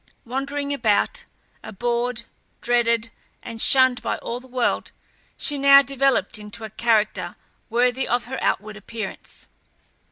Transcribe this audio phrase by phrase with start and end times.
[0.25, 1.25] Wandering about,
[1.63, 2.23] abhorred,
[2.59, 3.11] dreaded,
[3.43, 4.89] and shunned by all the world,
[5.37, 7.33] she now developed into a character,
[7.69, 9.47] worthy of her outward appearance.